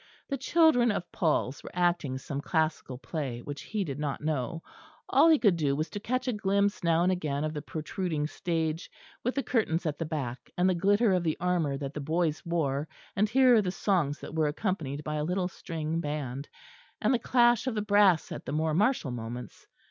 The 0.29 0.37
children 0.37 0.89
of 0.91 1.11
Paul's 1.11 1.61
were 1.61 1.69
acting 1.75 2.17
some 2.17 2.41
classical 2.41 2.97
play 2.97 3.43
which 3.43 3.61
he 3.61 3.83
did 3.83 3.99
not 3.99 4.19
know: 4.19 4.63
all 5.07 5.29
he 5.29 5.37
could 5.37 5.55
do 5.57 5.75
was 5.75 5.91
to 5.91 5.99
catch 5.99 6.27
a 6.27 6.33
glimpse 6.33 6.83
now 6.83 7.03
and 7.03 7.11
again 7.11 7.43
of 7.43 7.53
the 7.53 7.61
protruding 7.61 8.25
stage, 8.25 8.89
with 9.23 9.35
the 9.35 9.43
curtains 9.43 9.85
at 9.85 9.99
the 9.99 10.05
back, 10.05 10.49
and 10.57 10.67
the 10.67 10.73
glitter 10.73 11.13
of 11.13 11.21
the 11.23 11.37
armour 11.39 11.77
that 11.77 11.93
the 11.93 12.01
boys 12.01 12.43
wore; 12.43 12.87
and 13.15 13.29
hear 13.29 13.61
the 13.61 13.69
songs 13.69 14.17
that 14.21 14.33
were 14.33 14.47
accompanied 14.47 15.03
by 15.03 15.17
a 15.17 15.23
little 15.23 15.47
string 15.47 15.99
band, 16.01 16.49
and 16.99 17.13
the 17.13 17.19
clash 17.19 17.67
of 17.67 17.75
the 17.75 17.81
brass 17.83 18.31
at 18.31 18.43
the 18.47 18.51
more 18.51 18.73
martial 18.73 19.11
moments. 19.11 19.67